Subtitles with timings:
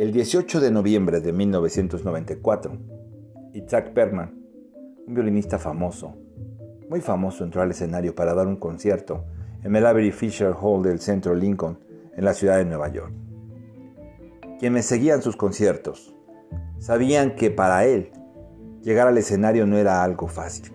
[0.00, 2.72] El 18 de noviembre de 1994,
[3.52, 4.34] Isaac Perman,
[5.06, 6.16] un violinista famoso,
[6.88, 9.26] muy famoso, entró al escenario para dar un concierto
[9.62, 11.78] en el Avery Fisher Hall del Centro Lincoln,
[12.16, 13.12] en la ciudad de Nueva York.
[14.58, 16.16] Quienes seguían sus conciertos
[16.78, 18.10] sabían que para él
[18.80, 20.72] llegar al escenario no era algo fácil.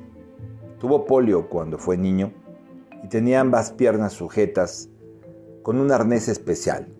[0.77, 2.31] Tuvo polio cuando fue niño
[3.03, 4.91] y tenía ambas piernas sujetas
[5.63, 6.93] con un arnés especial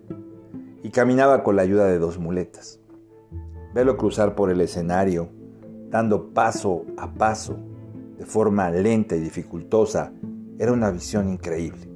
[0.86, 2.78] y caminaba con la ayuda de dos muletas.
[3.74, 5.28] Verlo cruzar por el escenario,
[5.90, 7.56] dando paso a paso,
[8.16, 10.12] de forma lenta y dificultosa,
[10.60, 11.90] era una visión increíble.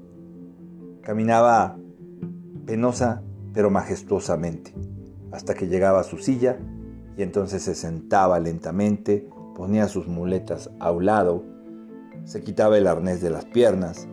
[1.03, 1.79] Caminaba
[2.67, 3.23] penosa
[3.55, 4.75] pero majestuosamente,
[5.31, 6.59] hasta que llegaba a su silla
[7.17, 11.45] y entonces se sentaba lentamente, ponía sus muletas a un lado,
[12.25, 14.09] se quitaba el arnés de las piernas,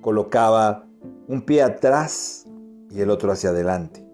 [0.00, 0.86] colocaba
[1.26, 2.47] un pie atrás
[2.90, 4.04] y el otro hacia adelante,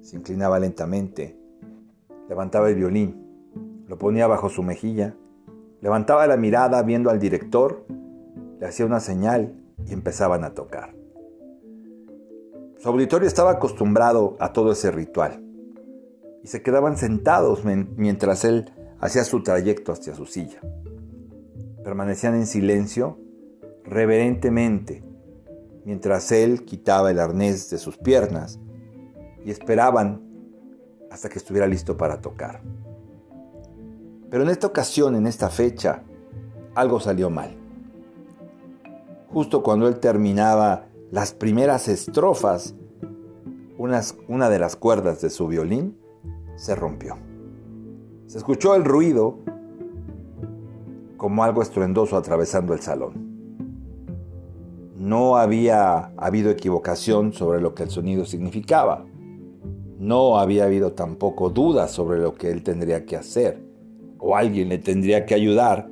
[0.00, 1.38] se inclinaba lentamente,
[2.28, 5.14] levantaba el violín, lo ponía bajo su mejilla,
[5.80, 7.86] levantaba la mirada viendo al director,
[8.58, 9.54] le hacía una señal
[9.86, 10.94] y empezaban a tocar.
[12.78, 15.42] Su auditorio estaba acostumbrado a todo ese ritual
[16.42, 18.70] y se quedaban sentados mientras él
[19.00, 20.60] hacía su trayecto hacia su silla.
[21.82, 23.18] Permanecían en silencio,
[23.84, 25.02] reverentemente,
[25.86, 28.58] mientras él quitaba el arnés de sus piernas
[29.44, 30.20] y esperaban
[31.12, 32.60] hasta que estuviera listo para tocar.
[34.28, 36.02] Pero en esta ocasión, en esta fecha,
[36.74, 37.56] algo salió mal.
[39.32, 42.74] Justo cuando él terminaba las primeras estrofas,
[43.78, 45.96] una de las cuerdas de su violín
[46.56, 47.16] se rompió.
[48.26, 49.38] Se escuchó el ruido
[51.16, 53.25] como algo estruendoso atravesando el salón.
[55.06, 59.06] No había habido equivocación sobre lo que el sonido significaba.
[60.00, 63.62] No había habido tampoco dudas sobre lo que él tendría que hacer
[64.18, 65.88] o alguien le tendría que ayudar.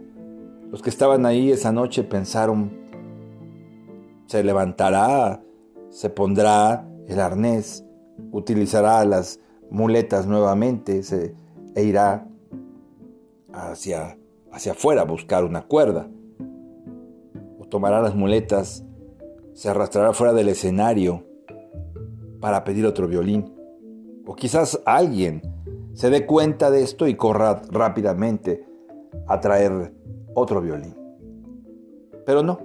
[0.68, 2.72] Los que estaban ahí esa noche pensaron,
[4.26, 5.40] se levantará,
[5.90, 7.84] se pondrá el arnés,
[8.32, 9.38] utilizará las
[9.70, 11.36] muletas nuevamente se,
[11.76, 12.26] e irá
[13.52, 14.18] hacia,
[14.50, 16.08] hacia afuera a buscar una cuerda.
[17.60, 18.83] O tomará las muletas,
[19.54, 21.24] se arrastrará fuera del escenario
[22.40, 23.54] para pedir otro violín.
[24.26, 25.42] O quizás alguien
[25.94, 28.66] se dé cuenta de esto y corra rápidamente
[29.26, 29.94] a traer
[30.34, 30.94] otro violín.
[32.26, 32.58] Pero no,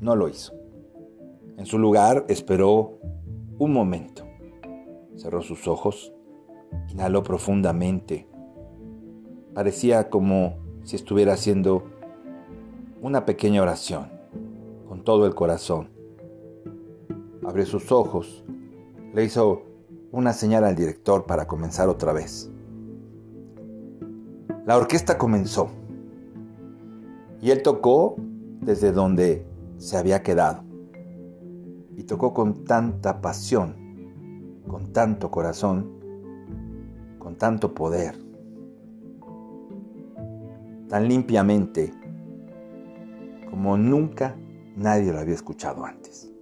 [0.00, 0.54] no lo hizo.
[1.56, 2.98] En su lugar esperó
[3.58, 4.22] un momento.
[5.16, 6.12] Cerró sus ojos,
[6.88, 8.28] inhaló profundamente.
[9.54, 11.84] Parecía como si estuviera haciendo
[13.00, 14.10] una pequeña oración
[14.86, 15.95] con todo el corazón.
[17.46, 18.44] Abrió sus ojos,
[19.14, 19.62] le hizo
[20.10, 22.50] una señal al director para comenzar otra vez.
[24.66, 25.68] La orquesta comenzó
[27.40, 28.16] y él tocó
[28.60, 29.46] desde donde
[29.78, 30.64] se había quedado
[31.96, 33.76] y tocó con tanta pasión,
[34.66, 35.88] con tanto corazón,
[37.20, 38.16] con tanto poder,
[40.88, 41.94] tan limpiamente
[43.48, 44.34] como nunca
[44.74, 46.35] nadie lo había escuchado antes.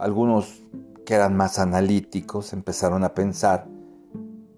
[0.00, 0.64] Algunos
[1.06, 3.68] que eran más analíticos empezaron a pensar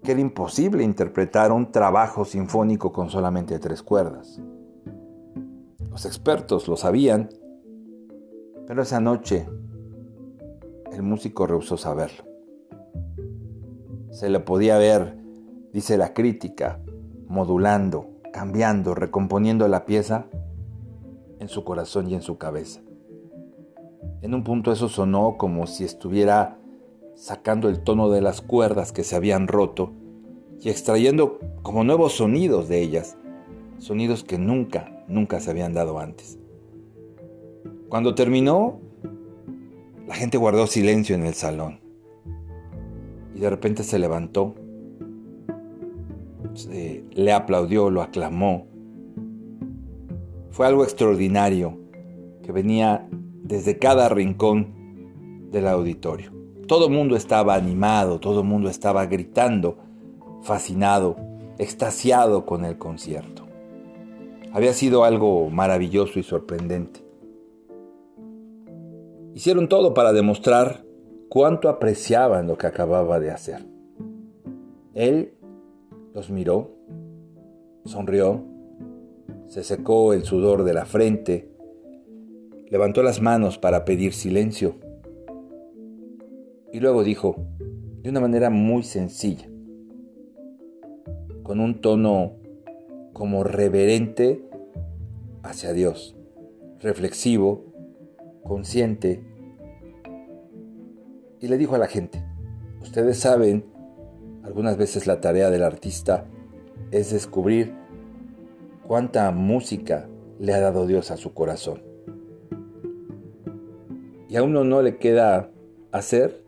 [0.01, 4.41] que era imposible interpretar un trabajo sinfónico con solamente tres cuerdas.
[5.91, 7.29] Los expertos lo sabían
[8.65, 9.47] pero esa noche
[10.91, 12.23] el músico rehusó saberlo.
[14.11, 15.17] Se le podía ver,
[15.73, 16.79] dice la crítica,
[17.27, 20.27] modulando, cambiando, recomponiendo la pieza
[21.39, 22.82] en su corazón y en su cabeza.
[24.21, 26.57] En un punto eso sonó como si estuviera
[27.15, 29.91] sacando el tono de las cuerdas que se habían roto
[30.61, 33.17] y extrayendo como nuevos sonidos de ellas,
[33.77, 36.39] sonidos que nunca, nunca se habían dado antes.
[37.89, 38.79] Cuando terminó,
[40.07, 41.79] la gente guardó silencio en el salón.
[43.35, 44.55] Y de repente se levantó,
[47.11, 48.67] le aplaudió, lo aclamó.
[50.51, 51.79] Fue algo extraordinario
[52.43, 53.07] que venía
[53.43, 56.31] desde cada rincón del auditorio.
[56.67, 59.77] Todo el mundo estaba animado, todo el mundo estaba gritando,
[60.41, 61.17] fascinado,
[61.57, 63.45] extasiado con el concierto.
[64.53, 67.03] Había sido algo maravilloso y sorprendente.
[69.33, 70.85] Hicieron todo para demostrar
[71.27, 73.65] cuánto apreciaban lo que acababa de hacer.
[74.93, 75.33] Él
[76.13, 76.71] los miró,
[77.83, 78.43] sonrió,
[79.47, 81.52] se secó el sudor de la frente,
[82.73, 84.79] levantó las manos para pedir silencio
[86.71, 87.35] y luego dijo,
[88.01, 89.47] de una manera muy sencilla,
[91.43, 92.33] con un tono
[93.13, 94.43] como reverente
[95.43, 96.15] hacia Dios,
[96.79, 97.63] reflexivo,
[98.41, 99.23] consciente,
[101.41, 102.25] y le dijo a la gente,
[102.81, 103.65] ustedes saben,
[104.41, 106.25] algunas veces la tarea del artista
[106.89, 107.75] es descubrir
[108.87, 110.09] cuánta música
[110.39, 111.92] le ha dado Dios a su corazón.
[114.33, 115.51] Y a uno no le queda
[115.91, 116.43] hacer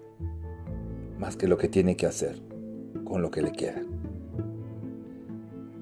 [1.19, 2.41] más que lo que tiene que hacer
[3.03, 3.79] con lo que le queda.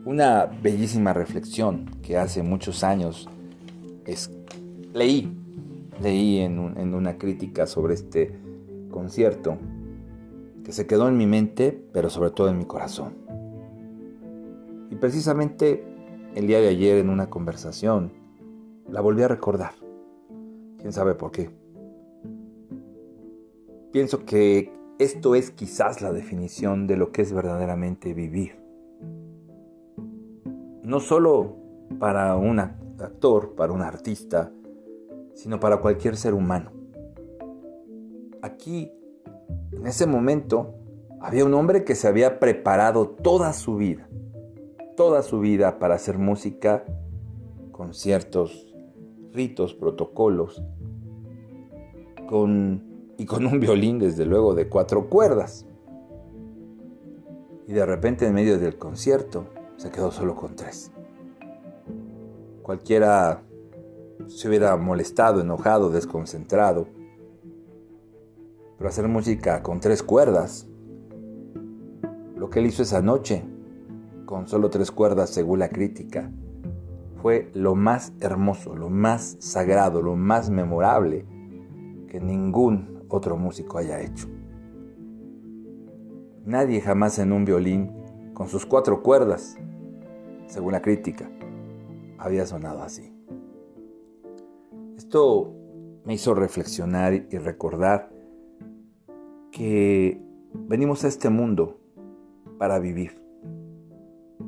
[0.03, 3.29] Una bellísima reflexión que hace muchos años
[4.05, 4.29] es,
[4.93, 5.33] leí,
[6.01, 8.37] leí en, en una crítica sobre este
[8.91, 9.57] concierto
[10.65, 13.13] que se quedó en mi mente, pero sobre todo en mi corazón.
[14.91, 15.85] Y precisamente
[16.35, 18.11] el día de ayer en una conversación
[18.89, 19.71] la volví a recordar.
[20.79, 21.62] ¿Quién sabe por qué?
[23.93, 28.59] Pienso que esto es quizás la definición de lo que es verdaderamente vivir.
[30.81, 31.57] No solo
[31.99, 34.51] para un actor, para un artista,
[35.35, 36.71] sino para cualquier ser humano.
[38.41, 38.91] Aquí,
[39.71, 40.73] en ese momento,
[41.21, 44.09] había un hombre que se había preparado toda su vida,
[44.97, 46.83] toda su vida para hacer música,
[47.71, 48.75] conciertos,
[49.31, 50.63] ritos, protocolos,
[52.27, 55.65] con y con un violín desde luego de cuatro cuerdas.
[57.67, 59.45] Y de repente en medio del concierto
[59.77, 60.91] se quedó solo con tres.
[62.61, 63.43] Cualquiera
[64.27, 66.87] se hubiera molestado, enojado, desconcentrado.
[68.77, 70.67] Pero hacer música con tres cuerdas,
[72.35, 73.43] lo que él hizo esa noche,
[74.25, 76.31] con solo tres cuerdas según la crítica,
[77.21, 81.25] fue lo más hermoso, lo más sagrado, lo más memorable
[82.09, 84.27] que ningún otro músico haya hecho.
[86.45, 87.91] Nadie jamás en un violín,
[88.33, 89.55] con sus cuatro cuerdas,
[90.47, 91.29] según la crítica,
[92.17, 93.13] había sonado así.
[94.97, 95.53] Esto
[96.05, 98.11] me hizo reflexionar y recordar
[99.51, 100.19] que
[100.53, 101.79] venimos a este mundo
[102.57, 103.21] para vivir.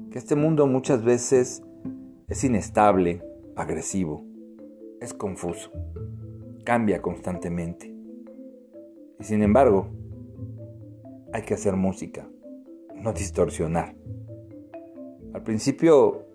[0.10, 1.64] Que este mundo muchas veces
[2.28, 3.22] es inestable,
[3.56, 4.24] agresivo,
[5.00, 5.72] es confuso,
[6.64, 7.95] cambia constantemente.
[9.20, 9.88] Y sin embargo,
[11.34, 12.28] hay que hacer música,
[12.96, 13.96] no distorsionar.
[15.34, 16.26] Al principio,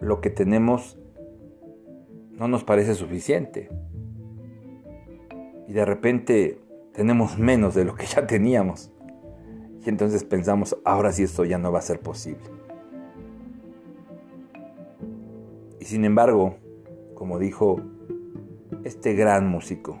[0.00, 0.98] lo que tenemos
[2.32, 3.68] no nos parece suficiente.
[5.66, 6.60] Y de repente
[6.92, 8.92] tenemos menos de lo que ya teníamos.
[9.84, 12.44] Y entonces pensamos, ahora sí esto ya no va a ser posible.
[15.80, 16.56] Y sin embargo,
[17.14, 17.80] como dijo
[18.84, 20.00] este gran músico,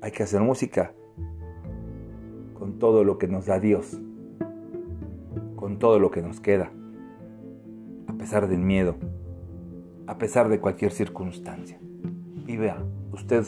[0.00, 0.92] hay que hacer música
[2.78, 3.98] todo lo que nos da Dios,
[5.56, 6.70] con todo lo que nos queda,
[8.06, 8.96] a pesar del miedo,
[10.06, 11.78] a pesar de cualquier circunstancia.
[12.46, 12.58] Y
[13.12, 13.44] usted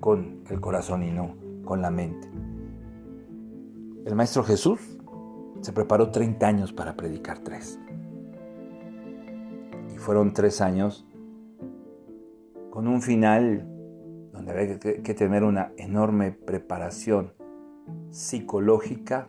[0.00, 2.28] con el corazón y no con la mente.
[4.04, 4.80] El Maestro Jesús
[5.60, 7.78] se preparó 30 años para predicar tres.
[9.94, 11.06] Y fueron tres años
[12.70, 13.68] con un final
[14.32, 17.32] donde había que tener una enorme preparación
[18.10, 19.28] psicológica,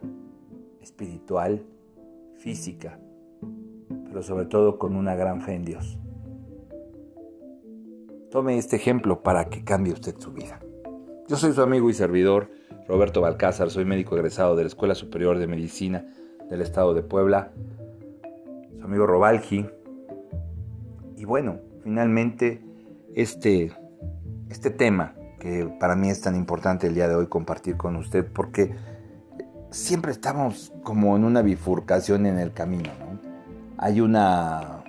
[0.82, 1.66] espiritual,
[2.38, 3.00] física,
[4.06, 5.98] pero sobre todo con una gran fe en Dios.
[8.30, 10.60] Tome este ejemplo para que cambie usted su vida.
[11.28, 12.50] Yo soy su amigo y servidor
[12.88, 16.06] Roberto Balcázar, soy médico egresado de la Escuela Superior de Medicina
[16.50, 17.54] del Estado de Puebla,
[18.78, 19.66] su amigo Robalji.
[21.16, 22.62] Y bueno, finalmente
[23.14, 23.72] este,
[24.50, 28.26] este tema que para mí es tan importante el día de hoy compartir con usted,
[28.26, 28.74] porque
[29.72, 32.90] siempre estamos como en una bifurcación en el camino.
[33.78, 34.86] Hay una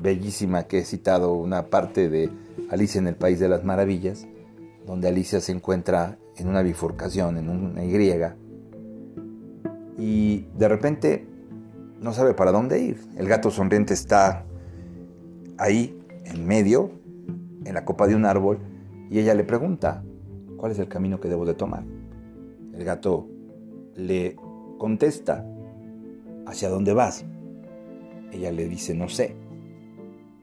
[0.00, 2.30] bellísima que he citado, una parte de
[2.70, 4.26] Alicia en el País de las Maravillas,
[4.86, 7.98] donde Alicia se encuentra en una bifurcación, en una Y,
[9.98, 11.26] y de repente
[12.00, 12.98] no sabe para dónde ir.
[13.14, 14.46] El gato sonriente está
[15.58, 16.92] ahí, en medio,
[17.66, 18.69] en la copa de un árbol,
[19.10, 20.04] y ella le pregunta,
[20.56, 21.82] ¿cuál es el camino que debo de tomar?
[22.72, 23.26] El gato
[23.96, 24.36] le
[24.78, 25.44] contesta,
[26.46, 27.24] ¿hacia dónde vas?
[28.30, 29.34] Ella le dice, no sé.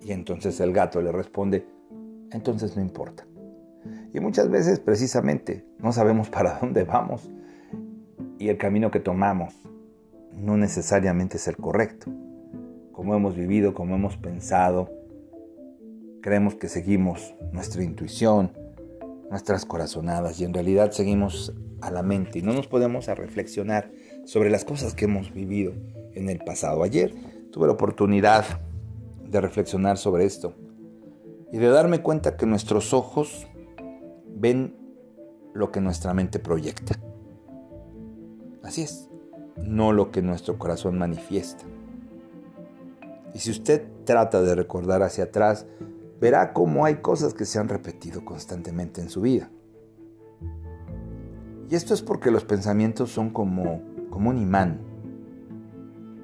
[0.04, 1.66] Y entonces el gato le responde,
[2.32, 3.26] entonces no importa.
[4.14, 7.32] Y muchas veces precisamente no sabemos para dónde vamos
[8.38, 9.56] y el camino que tomamos
[10.34, 12.12] no necesariamente es el correcto.
[12.92, 14.90] Como hemos vivido, como hemos pensado,
[16.28, 18.52] Creemos que seguimos nuestra intuición,
[19.30, 23.94] nuestras corazonadas y en realidad seguimos a la mente y no nos podemos a reflexionar
[24.26, 25.72] sobre las cosas que hemos vivido
[26.16, 26.84] en el pasado.
[26.84, 27.14] Ayer
[27.50, 28.44] tuve la oportunidad
[29.24, 30.54] de reflexionar sobre esto
[31.54, 33.48] y de darme cuenta que nuestros ojos
[34.28, 34.76] ven
[35.54, 37.00] lo que nuestra mente proyecta.
[38.64, 39.08] Así es,
[39.56, 41.64] no lo que nuestro corazón manifiesta.
[43.34, 45.66] Y si usted trata de recordar hacia atrás,
[46.20, 49.50] verá cómo hay cosas que se han repetido constantemente en su vida.
[51.70, 54.80] Y esto es porque los pensamientos son como, como un imán.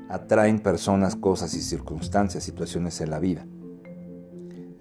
[0.10, 3.46] Atraen personas, cosas y circunstancias, situaciones en la vida.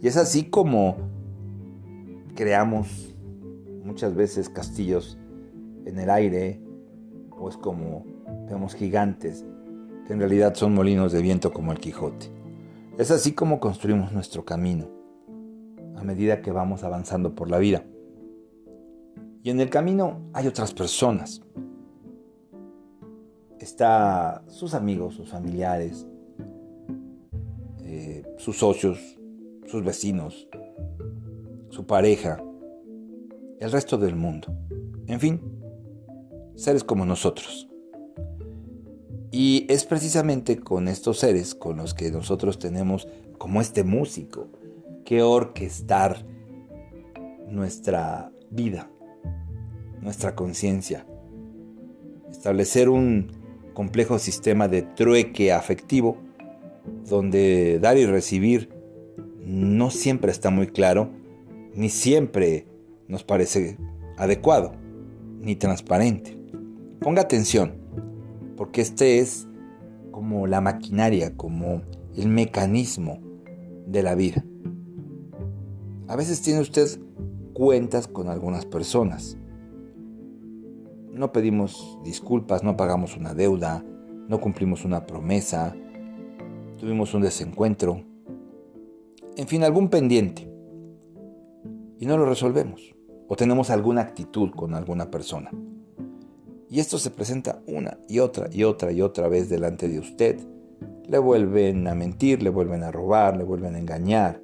[0.01, 0.97] Y es así como
[2.35, 3.15] creamos
[3.85, 5.19] muchas veces castillos
[5.85, 6.61] en el aire,
[7.31, 8.05] o es como
[8.49, 9.45] vemos gigantes,
[10.07, 12.27] que en realidad son molinos de viento como el Quijote.
[12.99, 14.89] Es así como construimos nuestro camino,
[16.03, 17.85] a medida que vamos avanzando por la vida.
[19.45, 21.43] Y en el camino hay otras personas.
[23.61, 26.07] Está sus amigos, sus familiares,
[27.85, 28.99] eh, sus socios,
[29.67, 30.49] sus vecinos,
[31.71, 32.43] su pareja,
[33.61, 34.53] el resto del mundo.
[35.07, 35.41] En fin,
[36.57, 37.69] seres como nosotros.
[39.31, 43.07] Y es precisamente con estos seres con los que nosotros tenemos,
[43.39, 44.49] como este músico,
[45.13, 46.25] que orquestar
[47.47, 48.91] nuestra vida,
[50.01, 51.07] nuestra conciencia,
[52.31, 53.31] establecer un
[53.75, 56.17] complejo sistema de trueque afectivo
[57.07, 58.71] donde dar y recibir
[59.45, 61.11] no siempre está muy claro,
[61.75, 62.67] ni siempre
[63.07, 63.77] nos parece
[64.17, 64.73] adecuado
[65.43, 66.39] ni transparente.
[67.01, 67.75] Ponga atención,
[68.57, 69.47] porque este es
[70.11, 71.83] como la maquinaria, como
[72.17, 73.21] el mecanismo
[73.87, 74.43] de la vida.
[76.13, 76.87] A veces tiene usted
[77.55, 79.39] cuentas con algunas personas.
[81.11, 83.83] No pedimos disculpas, no pagamos una deuda,
[84.29, 85.75] no cumplimos una promesa,
[86.77, 88.05] tuvimos un desencuentro,
[89.39, 90.53] en fin, algún pendiente.
[91.99, 92.95] Y no lo resolvemos
[93.27, 95.51] o tenemos alguna actitud con alguna persona.
[96.69, 100.39] Y esto se presenta una y otra y otra y otra vez delante de usted.
[101.09, 104.42] Le vuelven a mentir, le vuelven a robar, le vuelven a engañar.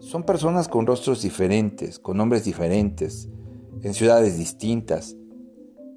[0.00, 3.28] Son personas con rostros diferentes, con nombres diferentes,
[3.82, 5.14] en ciudades distintas,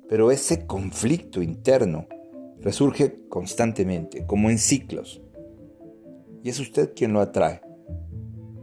[0.10, 2.07] pero ese conflicto interno
[2.60, 5.22] resurge constantemente, como en ciclos.
[6.43, 7.62] Y es usted quien lo atrae,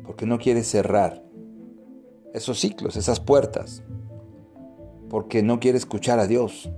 [0.04, 1.24] porque no quiere cerrar
[2.34, 3.82] esos ciclos, esas puertas,
[5.08, 6.70] porque no quiere escuchar a Dios.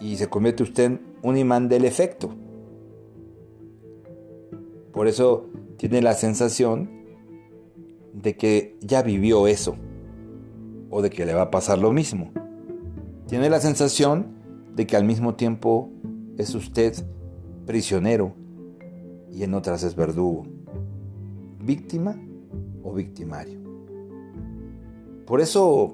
[0.00, 2.34] Y se convierte usted en un imán del efecto.
[4.90, 6.90] Por eso tiene la sensación
[8.12, 9.76] de que ya vivió eso
[10.90, 12.30] o de que le va a pasar lo mismo.
[13.26, 14.26] Tiene la sensación
[14.76, 15.90] de que al mismo tiempo
[16.38, 16.94] es usted
[17.66, 18.34] prisionero
[19.32, 20.44] y en otras es verdugo,
[21.60, 22.16] víctima
[22.82, 23.58] o victimario.
[25.26, 25.92] Por eso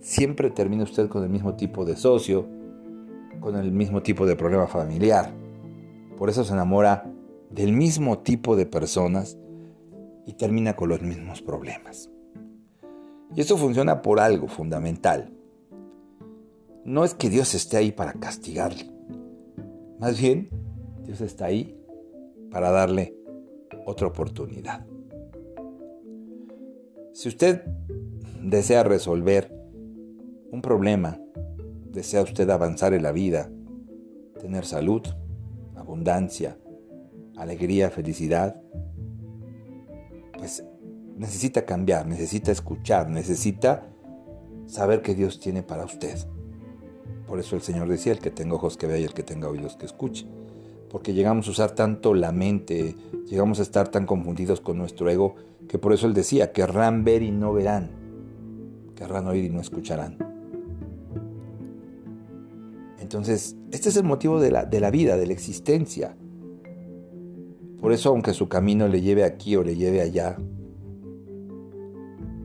[0.00, 2.46] siempre termina usted con el mismo tipo de socio,
[3.40, 5.30] con el mismo tipo de problema familiar.
[6.18, 7.10] Por eso se enamora
[7.50, 9.38] del mismo tipo de personas
[10.26, 12.10] y termina con los mismos problemas.
[13.34, 15.32] Y esto funciona por algo fundamental.
[16.84, 18.90] No es que Dios esté ahí para castigarle.
[19.98, 20.50] Más bien,
[21.04, 21.78] Dios está ahí
[22.50, 23.16] para darle
[23.84, 24.86] otra oportunidad.
[27.12, 27.62] Si usted
[28.42, 29.50] desea resolver
[30.50, 31.20] un problema,
[31.90, 33.50] desea usted avanzar en la vida,
[34.40, 35.02] tener salud,
[35.74, 36.58] abundancia,
[37.36, 38.60] alegría, felicidad,
[40.38, 40.64] pues
[41.16, 43.86] necesita cambiar, necesita escuchar, necesita
[44.66, 46.18] saber que Dios tiene para usted.
[47.26, 49.48] Por eso el Señor decía, el que tenga ojos que vea y el que tenga
[49.48, 50.26] oídos que escuche.
[50.90, 52.94] Porque llegamos a usar tanto la mente,
[53.26, 55.34] llegamos a estar tan confundidos con nuestro ego,
[55.68, 58.06] que por eso Él decía, querrán ver y no verán
[58.96, 60.16] querrán oír y no escucharán.
[62.98, 66.16] Entonces, este es el motivo de la, de la vida, de la existencia.
[67.86, 70.36] Por eso, aunque su camino le lleve aquí o le lleve allá,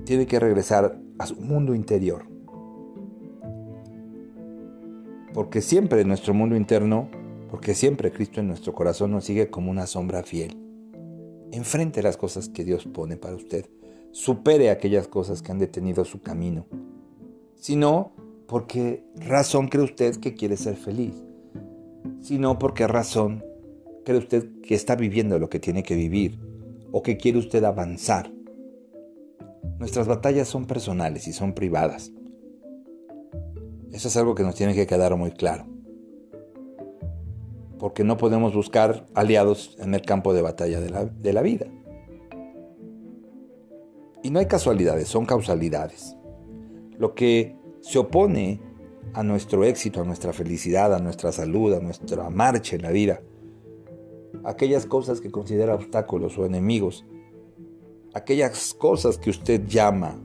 [0.05, 2.27] tiene que regresar a su mundo interior.
[5.33, 7.09] Porque siempre en nuestro mundo interno,
[7.49, 10.55] porque siempre Cristo en nuestro corazón nos sigue como una sombra fiel.
[11.51, 13.65] Enfrente las cosas que Dios pone para usted
[14.11, 16.67] supere aquellas cosas que han detenido su camino,
[17.55, 18.11] sino
[18.47, 21.15] porque razón cree usted que quiere ser feliz,
[22.19, 23.43] sino porque razón
[24.03, 26.39] cree usted que está viviendo lo que tiene que vivir
[26.91, 28.31] o que quiere usted avanzar.
[29.79, 32.11] Nuestras batallas son personales y son privadas.
[33.91, 35.65] Eso es algo que nos tiene que quedar muy claro.
[37.79, 41.65] Porque no podemos buscar aliados en el campo de batalla de la, de la vida.
[44.23, 46.15] Y no hay casualidades, son causalidades.
[46.97, 48.61] Lo que se opone
[49.13, 53.21] a nuestro éxito, a nuestra felicidad, a nuestra salud, a nuestra marcha en la vida,
[54.43, 57.05] aquellas cosas que considera obstáculos o enemigos,
[58.13, 60.19] aquellas cosas que usted llama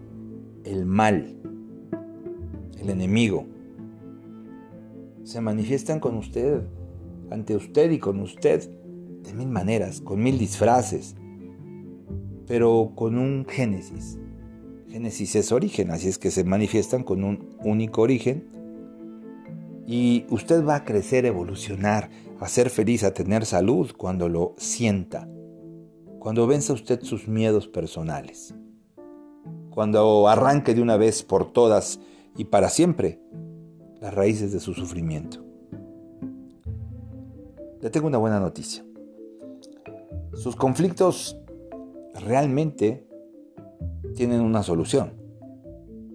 [0.64, 1.36] el mal,
[2.78, 3.46] el enemigo,
[5.24, 6.62] se manifiestan con usted,
[7.30, 8.70] ante usted y con usted,
[9.22, 11.16] de mil maneras, con mil disfraces,
[12.46, 14.18] pero con un génesis.
[14.88, 18.55] Génesis es origen, así es que se manifiestan con un único origen
[19.86, 25.28] y usted va a crecer, evolucionar, a ser feliz, a tener salud cuando lo sienta,
[26.18, 28.54] cuando venza usted sus miedos personales,
[29.70, 32.00] cuando arranque de una vez por todas
[32.36, 33.20] y para siempre
[34.00, 35.44] las raíces de su sufrimiento.
[37.80, 38.84] Le tengo una buena noticia.
[40.34, 41.38] Sus conflictos
[42.14, 43.06] realmente
[44.16, 45.12] tienen una solución,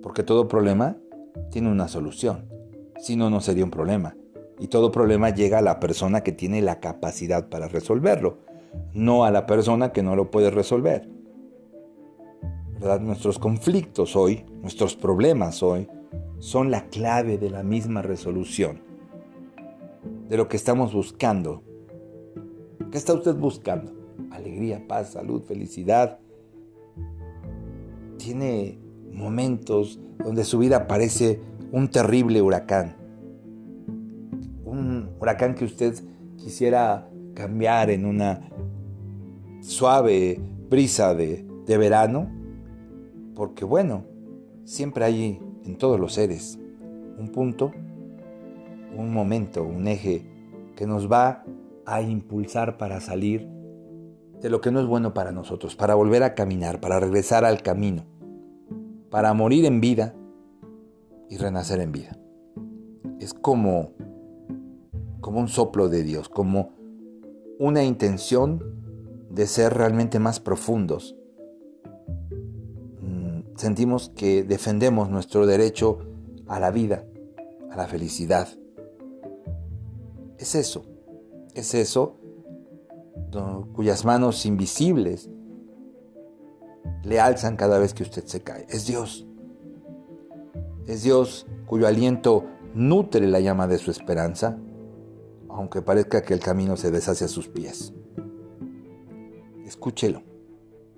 [0.04, 0.98] porque todo problema
[1.52, 2.51] tiene una solución,
[3.02, 4.16] si no, no sería un problema.
[4.60, 8.38] Y todo problema llega a la persona que tiene la capacidad para resolverlo,
[8.94, 11.10] no a la persona que no lo puede resolver.
[12.74, 13.02] ¿Verdad?
[13.02, 15.88] Nuestros conflictos hoy, nuestros problemas hoy,
[16.38, 18.82] son la clave de la misma resolución,
[20.30, 21.64] de lo que estamos buscando.
[22.92, 23.94] ¿Qué está usted buscando?
[24.30, 26.20] Alegría, paz, salud, felicidad.
[28.18, 28.78] Tiene
[29.12, 31.40] momentos donde su vida parece
[31.72, 32.96] un terrible huracán.
[35.20, 35.94] Huracán que usted
[36.36, 38.50] quisiera cambiar en una
[39.62, 42.30] suave brisa de, de verano,
[43.36, 44.04] porque bueno,
[44.64, 46.60] siempre hay en todos los seres
[47.18, 47.72] un punto,
[48.98, 50.26] un momento, un eje
[50.76, 51.44] que nos va
[51.86, 53.48] a impulsar para salir
[54.42, 57.62] de lo que no es bueno para nosotros, para volver a caminar, para regresar al
[57.62, 58.06] camino,
[59.12, 60.16] para morir en vida
[61.32, 62.16] y renacer en vida.
[63.20, 63.94] Es como
[65.22, 66.74] como un soplo de Dios, como
[67.60, 68.62] una intención
[69.30, 71.16] de ser realmente más profundos.
[73.02, 76.00] Mm, sentimos que defendemos nuestro derecho
[76.48, 77.06] a la vida,
[77.70, 78.50] a la felicidad.
[80.38, 80.84] Es eso,
[81.54, 82.18] es eso
[83.74, 85.30] cuyas manos invisibles
[87.04, 88.66] le alzan cada vez que usted se cae.
[88.70, 89.26] Es Dios.
[90.88, 94.58] Es Dios cuyo aliento nutre la llama de su esperanza
[95.56, 97.94] aunque parezca que el camino se deshace a sus pies.
[99.66, 100.24] Escúchelo,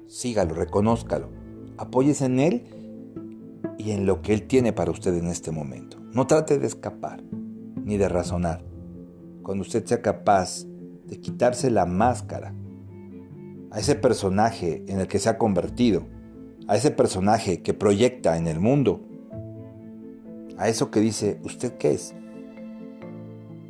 [0.07, 1.29] sígalo, reconózcalo,
[1.77, 2.63] apóyese en Él
[3.77, 5.97] y en lo que Él tiene para usted en este momento.
[6.11, 7.23] No trate de escapar
[7.83, 8.63] ni de razonar.
[9.41, 10.65] Cuando usted sea capaz
[11.05, 12.53] de quitarse la máscara
[13.71, 16.05] a ese personaje en el que se ha convertido,
[16.67, 19.01] a ese personaje que proyecta en el mundo,
[20.57, 22.13] a eso que dice, ¿usted qué es?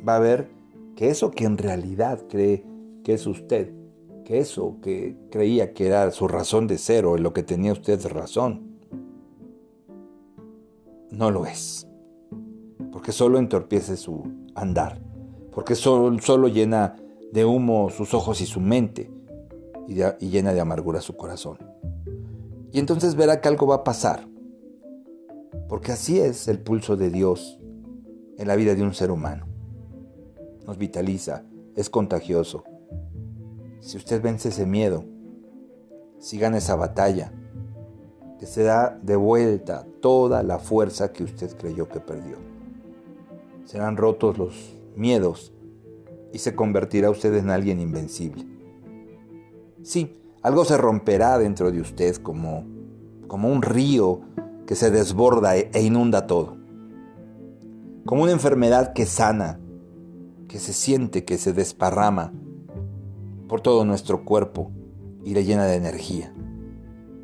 [0.06, 0.50] Va a ver
[0.96, 2.64] que eso que en realidad cree
[3.02, 3.72] que es usted,
[4.24, 7.72] que eso que creía que era su razón de ser o en lo que tenía
[7.72, 8.78] usted razón,
[11.10, 11.86] no lo es.
[12.92, 14.22] Porque solo entorpece su
[14.54, 15.00] andar,
[15.52, 16.96] porque solo, solo llena
[17.32, 19.10] de humo sus ojos y su mente
[19.88, 21.58] y, y llena de amargura su corazón.
[22.72, 24.26] Y entonces verá que algo va a pasar,
[25.68, 27.58] porque así es el pulso de Dios
[28.38, 29.54] en la vida de un ser humano
[30.66, 31.44] nos vitaliza,
[31.76, 32.64] es contagioso.
[33.80, 35.04] Si usted vence ese miedo,
[36.18, 37.32] si gana esa batalla,
[38.38, 42.36] que se da de vuelta toda la fuerza que usted creyó que perdió.
[43.64, 45.52] Serán rotos los miedos
[46.32, 48.46] y se convertirá usted en alguien invencible.
[49.82, 52.64] Sí, algo se romperá dentro de usted como,
[53.28, 54.20] como un río
[54.66, 56.56] que se desborda e, e inunda todo.
[58.04, 59.60] Como una enfermedad que sana
[60.54, 62.32] que se siente que se desparrama
[63.48, 64.70] por todo nuestro cuerpo
[65.24, 66.32] y le llena de energía,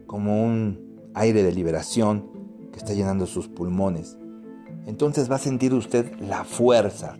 [0.08, 2.28] como un aire de liberación
[2.72, 4.18] que está llenando sus pulmones.
[4.86, 7.16] Entonces va a sentir usted la fuerza,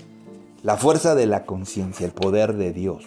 [0.64, 3.04] la fuerza de la conciencia, el poder de Dios.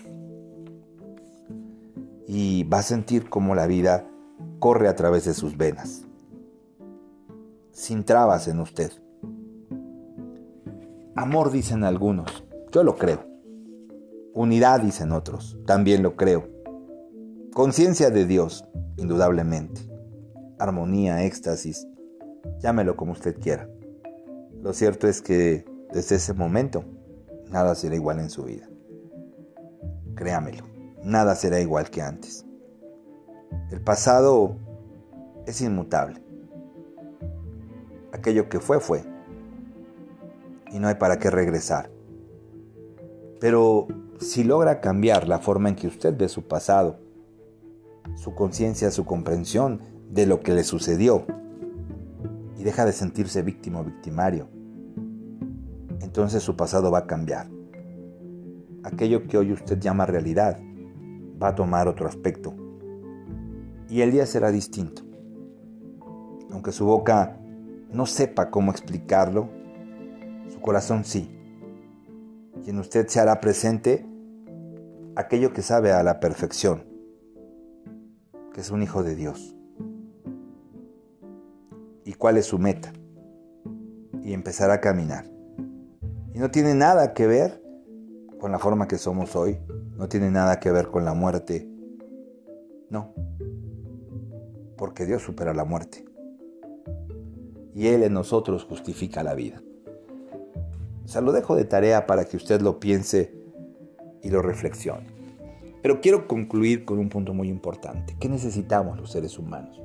[2.25, 4.07] Y va a sentir como la vida
[4.59, 6.02] corre a través de sus venas,
[7.73, 8.91] sin trabas en usted.
[11.15, 13.25] Amor dicen algunos, yo lo creo.
[14.33, 15.59] Unidad, dicen otros.
[15.65, 16.47] También lo creo.
[17.53, 18.65] Conciencia de Dios,
[18.97, 19.81] indudablemente.
[20.57, 21.87] Armonía, éxtasis.
[22.59, 23.69] Llámelo como usted quiera.
[24.61, 26.83] Lo cierto es que desde ese momento
[27.51, 28.67] nada será igual en su vida.
[30.15, 30.65] Créamelo,
[31.03, 32.45] nada será igual que antes.
[33.71, 34.55] El pasado
[35.45, 36.23] es inmutable.
[38.13, 39.03] Aquello que fue, fue.
[40.71, 41.89] Y no hay para qué regresar.
[43.39, 43.87] Pero
[44.19, 46.99] si logra cambiar la forma en que usted ve su pasado,
[48.15, 51.25] su conciencia, su comprensión de lo que le sucedió,
[52.57, 54.47] y deja de sentirse víctima o victimario,
[55.99, 57.49] entonces su pasado va a cambiar.
[58.83, 60.59] Aquello que hoy usted llama realidad
[61.41, 62.53] va a tomar otro aspecto.
[63.89, 65.01] Y el día será distinto.
[66.51, 67.39] Aunque su boca
[67.93, 69.49] no sepa cómo explicarlo,
[70.49, 71.29] su corazón sí.
[72.65, 74.05] Y en usted se hará presente
[75.15, 76.83] aquello que sabe a la perfección,
[78.53, 79.55] que es un hijo de Dios.
[82.03, 82.91] ¿Y cuál es su meta?
[84.23, 85.25] Y empezar a caminar.
[86.33, 87.61] Y no tiene nada que ver
[88.39, 89.59] con la forma que somos hoy,
[89.97, 91.69] no tiene nada que ver con la muerte.
[92.89, 93.13] No,
[94.77, 96.05] porque Dios supera la muerte.
[97.75, 99.61] Y Él en nosotros justifica la vida.
[101.03, 103.33] O sea, lo dejo de tarea para que usted lo piense
[104.21, 105.07] y lo reflexione.
[105.81, 108.15] Pero quiero concluir con un punto muy importante.
[108.19, 109.81] ¿Qué necesitamos los seres humanos?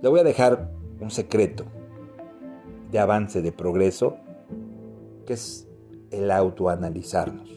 [0.00, 1.64] Le voy a dejar un secreto
[2.92, 4.16] de avance, de progreso,
[5.26, 5.68] que es
[6.10, 7.50] el autoanalizarnos,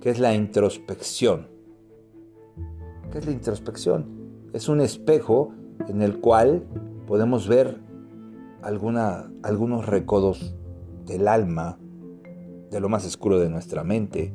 [0.00, 1.48] que es la introspección.
[3.10, 4.06] ¿Qué es la introspección?
[4.54, 5.52] Es un espejo
[5.88, 6.64] en el cual
[7.06, 7.80] podemos ver
[8.62, 10.54] algunos recodos
[11.06, 11.78] del alma,
[12.70, 14.32] de lo más oscuro de nuestra mente.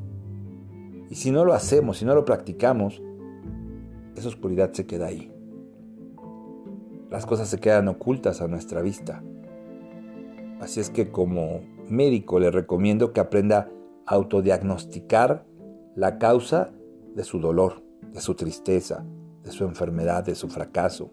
[1.09, 3.01] Y si no lo hacemos, si no lo practicamos,
[4.15, 5.31] esa oscuridad se queda ahí.
[7.09, 9.23] Las cosas se quedan ocultas a nuestra vista.
[10.59, 13.69] Así es que como médico le recomiendo que aprenda
[14.05, 15.45] a autodiagnosticar
[15.95, 16.71] la causa
[17.15, 19.05] de su dolor, de su tristeza,
[19.43, 21.11] de su enfermedad, de su fracaso.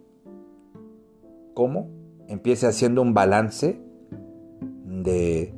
[1.55, 1.89] ¿Cómo?
[2.27, 3.81] Empiece haciendo un balance
[4.85, 5.55] de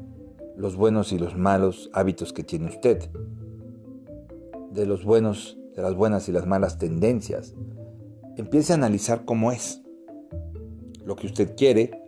[0.57, 3.11] los buenos y los malos hábitos que tiene usted,
[4.73, 7.55] de los buenos, de las buenas y las malas tendencias.
[8.37, 9.83] Empiece a analizar cómo es,
[11.05, 12.03] lo que usted quiere,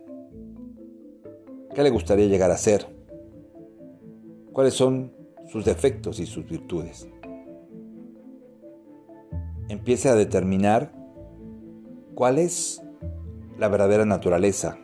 [1.73, 2.85] qué le gustaría llegar a ser,
[4.53, 5.13] cuáles son
[5.47, 7.07] sus defectos y sus virtudes.
[9.67, 10.91] Empiece a determinar
[12.13, 12.83] cuál es
[13.59, 14.77] la verdadera naturaleza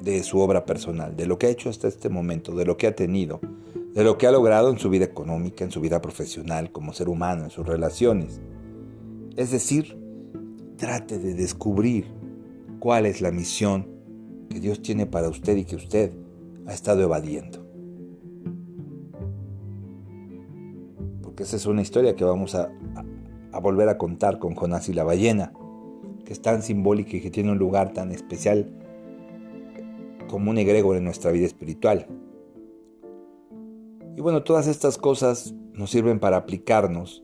[0.00, 2.86] de su obra personal, de lo que ha hecho hasta este momento, de lo que
[2.86, 3.40] ha tenido,
[3.94, 7.08] de lo que ha logrado en su vida económica, en su vida profesional, como ser
[7.08, 8.40] humano, en sus relaciones.
[9.36, 9.98] Es decir,
[10.76, 12.06] trate de descubrir
[12.78, 13.86] cuál es la misión
[14.50, 16.12] que Dios tiene para usted y que usted
[16.66, 17.62] ha estado evadiendo.
[21.42, 22.70] esa es una historia que vamos a,
[23.60, 25.52] volver a contar con Jonás y la ballena,
[26.32, 28.66] que es tan simbólica y que tiene un lugar tan especial
[30.30, 32.06] como un egregor en nuestra vida espiritual.
[34.16, 37.22] Y bueno, todas estas cosas nos sirven para aplicarnos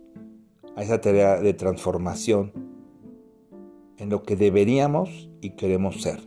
[0.76, 2.52] a esa tarea de transformación
[3.96, 6.20] en lo que deberíamos y queremos ser.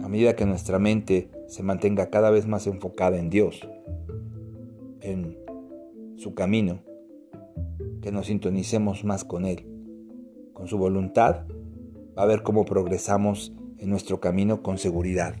[0.00, 3.68] A medida que nuestra mente se mantenga cada vez más enfocada en Dios,
[5.00, 5.36] en
[6.14, 6.84] su camino,
[8.02, 9.77] que nos sintonicemos más con Él.
[10.58, 11.46] Con su voluntad
[12.18, 15.36] va a ver cómo progresamos en nuestro camino con seguridad,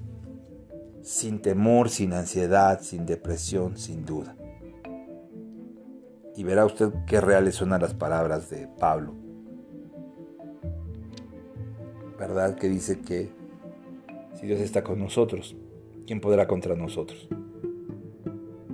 [1.02, 4.36] sin temor, sin ansiedad, sin depresión, sin duda.
[6.36, 9.12] Y verá usted qué reales son las palabras de Pablo.
[12.16, 13.32] ¿Verdad que dice que
[14.34, 15.56] si Dios está con nosotros,
[16.06, 17.28] ¿quién podrá contra nosotros?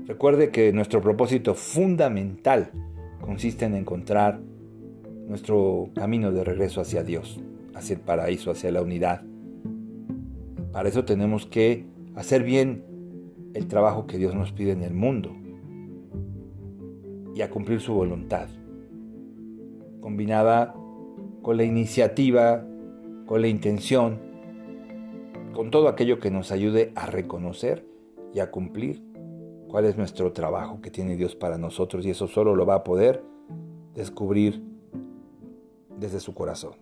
[0.07, 2.71] Recuerde que nuestro propósito fundamental
[3.23, 4.41] consiste en encontrar
[5.27, 7.41] nuestro camino de regreso hacia Dios,
[7.75, 9.23] hacia el paraíso, hacia la unidad.
[10.73, 12.85] Para eso tenemos que hacer bien
[13.55, 15.31] el trabajo que Dios nos pide en el mundo
[17.35, 18.49] y a cumplir su voluntad,
[20.01, 20.75] combinada
[21.43, 22.65] con la iniciativa,
[23.27, 24.19] con la intención,
[25.53, 27.87] con todo aquello que nos ayude a reconocer
[28.33, 29.03] y a cumplir
[29.69, 32.85] cuál es nuestro trabajo que tiene Dios para nosotros y eso solo lo va a
[32.85, 33.25] poder
[33.95, 34.74] descubrir
[35.99, 36.73] desde su corazón.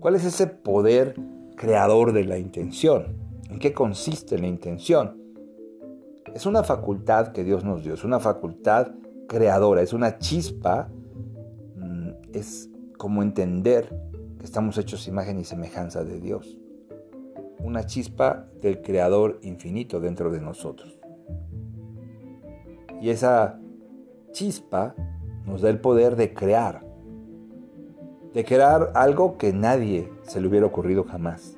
[0.00, 1.14] ¿Cuál es ese poder
[1.56, 3.16] creador de la intención?
[3.48, 5.20] ¿En qué consiste la intención?
[6.34, 8.92] Es una facultad que Dios nos dio, es una facultad
[9.28, 10.88] creadora, es una chispa,
[11.76, 13.88] mm, es como entender
[14.38, 16.56] que estamos hechos imagen y semejanza de Dios.
[17.62, 20.98] una chispa del Creador infinito dentro de nosotros.
[23.00, 23.60] Y esa
[24.32, 24.94] chispa
[25.44, 26.82] nos da el poder de crear,
[28.34, 31.56] de crear algo que nadie se le hubiera ocurrido jamás.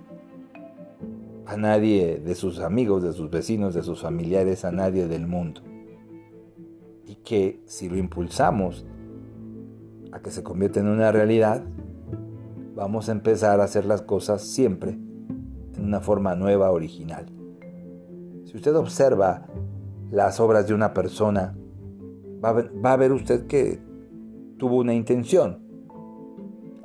[1.46, 5.60] A nadie de sus amigos, de sus vecinos, de sus familiares, a nadie del mundo.
[7.06, 8.86] Y que si lo impulsamos
[10.12, 11.62] a que se convierta en una realidad,
[12.74, 14.92] vamos a empezar a hacer las cosas siempre
[15.76, 17.26] en una forma nueva, original.
[18.44, 19.46] Si usted observa
[20.10, 21.54] las obras de una persona,
[22.44, 23.80] va a ver, usted que
[24.58, 25.61] tuvo una intención.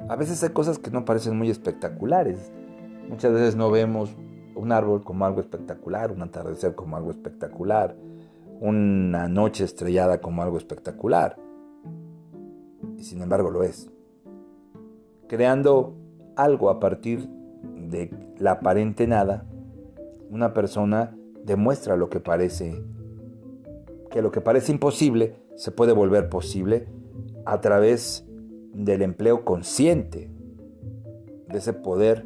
[0.09, 2.51] A veces hay cosas que no parecen muy espectaculares.
[3.09, 4.15] Muchas veces no vemos
[4.55, 7.95] un árbol como algo espectacular, un atardecer como algo espectacular,
[8.61, 11.37] una noche estrellada como algo espectacular.
[12.97, 13.91] Y sin embargo lo es.
[15.27, 15.95] Creando
[16.37, 17.27] algo a partir
[17.75, 19.45] de la aparente nada,
[20.29, 22.81] una persona demuestra lo que parece,
[24.09, 26.87] que lo que parece imposible se puede volver posible
[27.45, 28.26] a través
[28.77, 30.29] del empleo consciente
[31.49, 32.25] de ese poder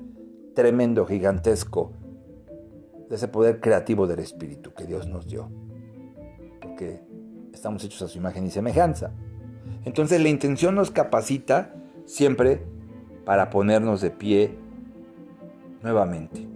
[0.54, 1.94] tremendo, gigantesco,
[3.10, 5.50] de ese poder creativo del Espíritu que Dios nos dio.
[6.62, 7.02] Porque
[7.54, 9.14] estamos hechos a su imagen y semejanza.
[9.86, 11.74] Entonces la intención nos capacita
[12.06, 12.62] siempre
[13.24, 14.58] para ponernos de pie
[15.82, 16.48] nuevamente.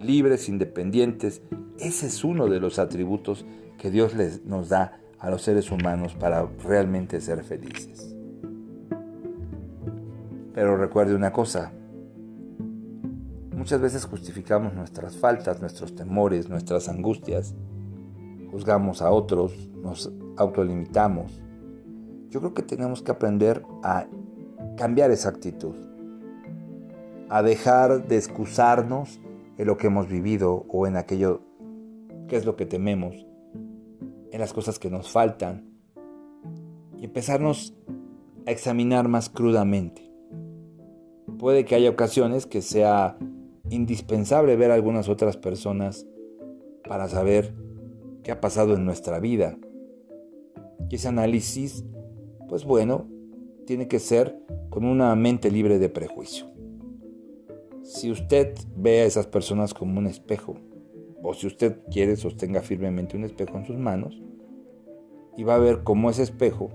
[0.00, 1.42] Libres, independientes,
[1.78, 3.44] ese es uno de los atributos
[3.76, 8.13] que Dios les, nos da a los seres humanos para realmente ser felices.
[10.54, 11.72] Pero recuerde una cosa,
[13.54, 17.54] muchas veces justificamos nuestras faltas, nuestros temores, nuestras angustias,
[18.50, 21.42] juzgamos a otros, nos autolimitamos.
[22.30, 24.06] Yo creo que tenemos que aprender a
[24.76, 25.74] cambiar esa actitud
[27.28, 29.20] a dejar de excusarnos
[29.56, 31.42] en lo que hemos vivido o en aquello
[32.28, 33.26] que es lo que tememos,
[34.30, 35.68] en las cosas que nos faltan
[36.96, 37.74] y empezarnos
[38.46, 40.13] a examinar más crudamente.
[41.38, 43.18] Puede que haya ocasiones que sea
[43.70, 46.06] indispensable ver a algunas otras personas
[46.88, 47.54] para saber
[48.22, 49.58] qué ha pasado en nuestra vida.
[50.90, 51.84] Y ese análisis,
[52.48, 53.08] pues bueno,
[53.66, 54.38] tiene que ser
[54.70, 56.46] con una mente libre de prejuicio.
[57.82, 60.56] Si usted ve a esas personas como un espejo,
[61.22, 64.22] o si usted quiere, sostenga firmemente un espejo en sus manos,
[65.36, 66.70] y va a ver cómo ese espejo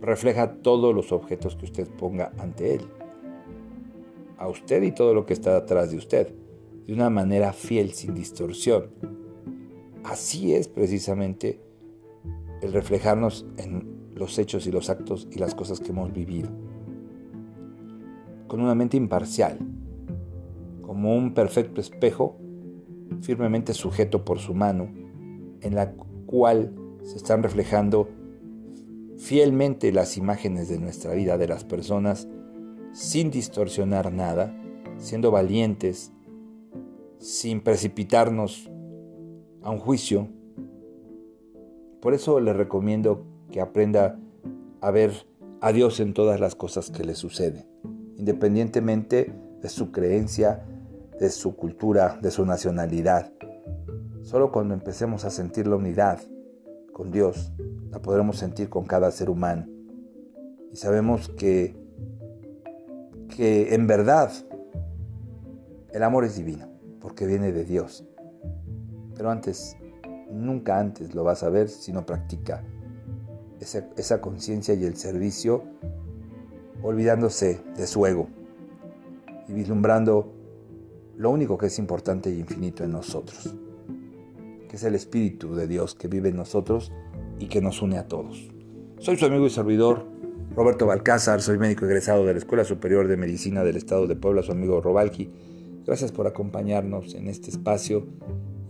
[0.00, 2.82] refleja todos los objetos que usted ponga ante él.
[4.38, 6.34] A usted y todo lo que está detrás de usted,
[6.86, 8.90] de una manera fiel, sin distorsión.
[10.04, 11.60] Así es precisamente
[12.62, 16.50] el reflejarnos en los hechos y los actos y las cosas que hemos vivido.
[18.46, 19.58] Con una mente imparcial,
[20.82, 22.36] como un perfecto espejo
[23.20, 24.88] firmemente sujeto por su mano,
[25.60, 25.92] en la
[26.26, 28.08] cual se están reflejando
[29.18, 32.28] fielmente las imágenes de nuestra vida, de las personas,
[32.92, 34.54] sin distorsionar nada,
[34.96, 36.12] siendo valientes,
[37.18, 38.70] sin precipitarnos
[39.62, 40.28] a un juicio.
[42.00, 44.18] Por eso le recomiendo que aprenda
[44.80, 45.26] a ver
[45.60, 47.66] a Dios en todas las cosas que le suceden,
[48.16, 50.64] independientemente de su creencia,
[51.18, 53.32] de su cultura, de su nacionalidad.
[54.22, 56.20] Solo cuando empecemos a sentir la unidad
[56.92, 57.52] con Dios,
[57.90, 59.66] la podremos sentir con cada ser humano.
[60.70, 61.76] Y sabemos que,
[63.38, 64.32] que en verdad
[65.92, 66.66] el amor es divino,
[67.00, 68.04] porque viene de Dios.
[69.14, 69.76] Pero antes,
[70.28, 72.64] nunca antes lo vas a ver si no practica
[73.60, 75.62] esa, conciencia y el servicio,
[76.82, 78.26] olvidándose de su ego
[79.46, 80.32] y vislumbrando
[81.16, 83.54] lo único que es importante e infinito en nosotros,
[84.68, 86.90] que es el Espíritu de Dios que vive en nosotros
[87.38, 88.50] y que nos une a todos.
[88.98, 90.18] Soy su amigo y servidor
[90.58, 94.42] Roberto Balcázar, soy médico egresado de la Escuela Superior de Medicina del Estado de Puebla,
[94.42, 95.30] su amigo Robalki.
[95.86, 98.08] Gracias por acompañarnos en este espacio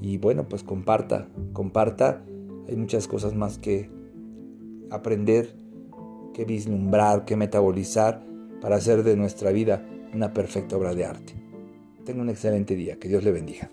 [0.03, 2.23] y bueno, pues comparta, comparta.
[2.69, 3.89] Hay muchas cosas más que
[4.91, 5.57] aprender,
[6.35, 8.23] que vislumbrar, que metabolizar
[8.61, 11.33] para hacer de nuestra vida una perfecta obra de arte.
[12.05, 12.99] Tenga un excelente día.
[12.99, 13.71] Que Dios le bendiga.